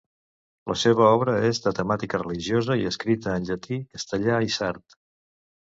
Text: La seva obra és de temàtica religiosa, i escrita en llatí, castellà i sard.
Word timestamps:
La 0.71 0.77
seva 0.83 1.09
obra 1.17 1.35
és 1.49 1.59
de 1.67 1.75
temàtica 1.81 2.21
religiosa, 2.23 2.81
i 2.85 2.91
escrita 2.93 3.39
en 3.43 3.47
llatí, 3.53 3.79
castellà 3.99 4.45
i 4.49 4.53
sard. 4.61 5.03